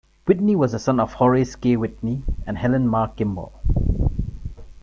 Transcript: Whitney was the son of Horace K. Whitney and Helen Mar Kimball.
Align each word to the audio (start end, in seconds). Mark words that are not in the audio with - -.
Whitney 0.25 0.55
was 0.55 0.71
the 0.71 0.79
son 0.79 0.99
of 0.99 1.13
Horace 1.13 1.55
K. 1.55 1.75
Whitney 1.77 2.23
and 2.47 2.57
Helen 2.57 2.87
Mar 2.87 3.09
Kimball. 3.09 3.53